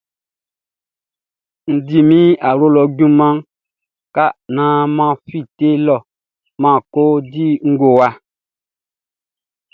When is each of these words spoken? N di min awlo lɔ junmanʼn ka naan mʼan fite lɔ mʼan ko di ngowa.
N 1.73 1.75
di 1.85 1.99
min 2.09 2.27
awlo 2.49 2.65
lɔ 2.75 2.83
junmanʼn 2.97 3.45
ka 4.15 4.25
naan 4.55 4.83
mʼan 4.95 5.13
fite 5.25 5.67
lɔ 5.87 5.97
mʼan 6.61 6.77
ko 6.93 7.03
di 7.31 7.47
ngowa. 7.71 8.09